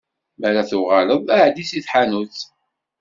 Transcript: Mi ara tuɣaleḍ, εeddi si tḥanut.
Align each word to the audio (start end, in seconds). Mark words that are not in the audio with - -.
Mi 0.39 0.45
ara 0.49 0.69
tuɣaleḍ, 0.69 1.23
εeddi 1.37 1.63
si 1.69 1.79
tḥanut. 1.85 2.37